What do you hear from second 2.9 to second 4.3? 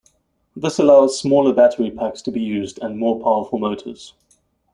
more powerful motors.